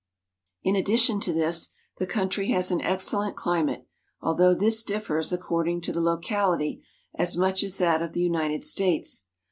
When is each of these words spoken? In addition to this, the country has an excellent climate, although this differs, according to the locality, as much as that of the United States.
In 0.63 0.75
addition 0.75 1.19
to 1.19 1.31
this, 1.31 1.69
the 1.99 2.07
country 2.07 2.49
has 2.49 2.71
an 2.71 2.81
excellent 2.81 3.35
climate, 3.35 3.85
although 4.19 4.55
this 4.55 4.81
differs, 4.81 5.31
according 5.31 5.81
to 5.81 5.91
the 5.91 6.01
locality, 6.01 6.81
as 7.13 7.37
much 7.37 7.61
as 7.61 7.77
that 7.77 8.01
of 8.01 8.13
the 8.13 8.23
United 8.23 8.63
States. 8.63 9.27